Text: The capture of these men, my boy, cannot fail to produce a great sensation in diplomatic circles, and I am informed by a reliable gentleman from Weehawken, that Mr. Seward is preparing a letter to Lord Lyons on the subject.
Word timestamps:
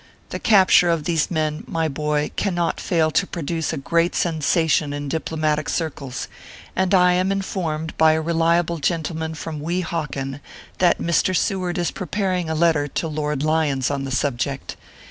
The 0.29 0.39
capture 0.39 0.89
of 0.89 1.03
these 1.03 1.29
men, 1.29 1.63
my 1.67 1.87
boy, 1.87 2.31
cannot 2.35 2.79
fail 2.81 3.11
to 3.11 3.27
produce 3.27 3.71
a 3.71 3.77
great 3.77 4.15
sensation 4.15 4.93
in 4.93 5.07
diplomatic 5.07 5.69
circles, 5.69 6.27
and 6.75 6.95
I 6.95 7.13
am 7.13 7.31
informed 7.31 7.95
by 7.99 8.13
a 8.13 8.21
reliable 8.23 8.79
gentleman 8.79 9.35
from 9.35 9.59
Weehawken, 9.59 10.39
that 10.79 10.97
Mr. 10.97 11.37
Seward 11.37 11.77
is 11.77 11.91
preparing 11.91 12.49
a 12.49 12.55
letter 12.55 12.87
to 12.87 13.07
Lord 13.07 13.43
Lyons 13.43 13.91
on 13.91 14.03
the 14.03 14.09
subject. 14.11 14.75